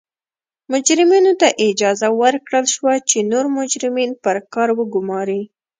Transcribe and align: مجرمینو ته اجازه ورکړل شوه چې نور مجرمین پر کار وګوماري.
مجرمینو 0.71 1.33
ته 1.41 1.47
اجازه 1.67 2.07
ورکړل 2.21 2.65
شوه 2.75 2.93
چې 3.09 3.17
نور 3.31 3.45
مجرمین 3.57 4.11
پر 4.23 4.37
کار 4.53 4.69
وګوماري. 4.77 5.41